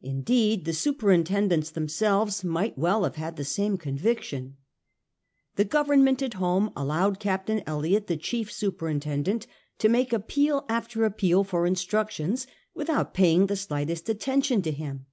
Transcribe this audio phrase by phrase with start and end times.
[0.00, 4.56] Indeed the superintendents themselves might well have had the same conviction.
[5.56, 9.46] The Government at home allowed Captain Elliott, the chief superin tendent,
[9.76, 15.04] to make appeal after appeal for instructions without paying the slightest attention to him.